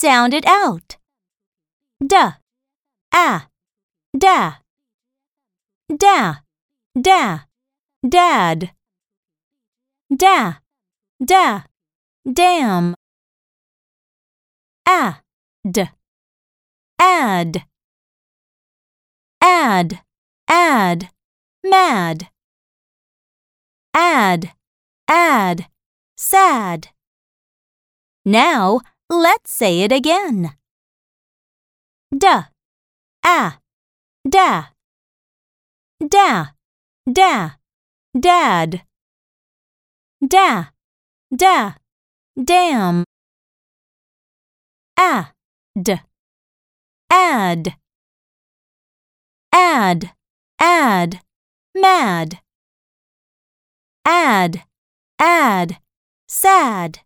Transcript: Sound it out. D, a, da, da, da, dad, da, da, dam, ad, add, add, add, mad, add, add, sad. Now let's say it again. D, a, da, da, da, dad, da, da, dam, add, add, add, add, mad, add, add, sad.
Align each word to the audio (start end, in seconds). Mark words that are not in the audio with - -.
Sound 0.00 0.32
it 0.32 0.46
out. 0.46 0.96
D, 2.00 2.16
a, 2.16 3.42
da, 4.18 4.54
da, 5.94 6.36
da, 6.98 7.40
dad, 8.08 8.70
da, 10.08 10.54
da, 11.22 11.64
dam, 12.24 12.94
ad, 14.86 15.90
add, 16.98 17.64
add, 19.42 20.00
add, 20.48 21.10
mad, 21.62 22.30
add, 23.92 24.52
add, 25.06 25.66
sad. 26.16 26.88
Now 28.24 28.80
let's 29.10 29.50
say 29.50 29.82
it 29.82 29.90
again. 29.92 30.54
D, 32.16 32.26
a, 33.24 33.52
da, 34.28 34.64
da, 36.08 36.46
da, 37.12 37.50
dad, 38.18 38.82
da, 40.26 40.64
da, 41.36 41.74
dam, 42.36 43.04
add, 44.96 46.00
add, 47.10 47.74
add, 49.52 50.10
add, 50.60 51.20
mad, 51.74 52.40
add, 54.04 54.62
add, 55.18 55.78
sad. 56.28 57.00